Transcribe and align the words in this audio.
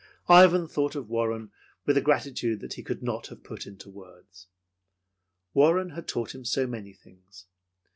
Ivan 0.27 0.67
thought 0.67 0.95
of 0.95 1.09
Warren 1.09 1.51
with 1.85 1.95
a 1.95 2.01
gratitude 2.01 2.59
that 2.61 2.73
he 2.73 2.81
could 2.81 3.03
not 3.03 3.27
have 3.27 3.43
put 3.43 3.67
in 3.67 3.77
words. 3.85 4.47
Warren 5.53 5.91
had 5.91 6.07
taught 6.07 6.33
him 6.33 6.43
so 6.43 6.65
many 6.65 6.91
things. 6.91 7.45